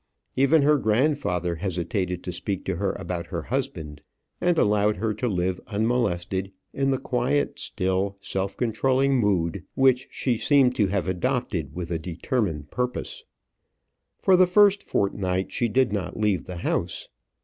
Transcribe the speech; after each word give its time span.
Even 0.35 0.63
her 0.63 0.79
grandfather 0.79 1.57
hesitated 1.57 2.23
to 2.23 2.31
speak 2.31 2.65
to 2.65 2.77
her 2.77 2.93
about 2.93 3.27
her 3.27 3.43
husband, 3.43 4.01
and 4.43 4.57
allowed 4.57 4.95
her 4.97 5.13
to 5.13 5.27
live 5.27 5.59
unmolested 5.67 6.51
in 6.73 6.89
the 6.89 6.97
quiet, 6.97 7.59
still, 7.59 8.17
self 8.19 8.57
controlling 8.57 9.19
mood 9.19 9.63
which 9.75 10.07
she 10.09 10.39
seemed 10.39 10.73
to 10.75 10.87
have 10.87 11.07
adopted 11.07 11.75
with 11.75 11.91
a 11.91 11.99
determined 11.99 12.71
purpose. 12.71 13.25
For 14.17 14.35
the 14.35 14.47
first 14.47 14.81
fortnight 14.81 15.51
she 15.51 15.67
did 15.67 15.93
not 15.93 16.17
leave 16.19 16.45
the 16.45 16.57
house. 16.57 17.07